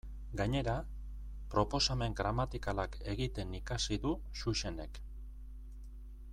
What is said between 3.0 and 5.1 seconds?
egiten ikasi du Xuxenek.